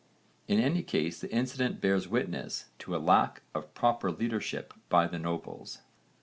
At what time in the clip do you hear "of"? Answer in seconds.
3.53-3.71